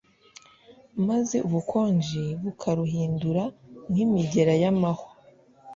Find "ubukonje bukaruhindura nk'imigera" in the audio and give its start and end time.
1.47-4.53